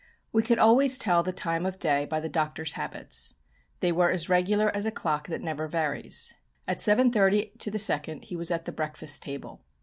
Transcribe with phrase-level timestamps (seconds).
[0.31, 3.35] We could always tell the time of day by the Doctor's habits.
[3.81, 6.33] They were as regular as a clock that never varies.
[6.67, 9.63] At 7.30 to the second he was at the breakfast table.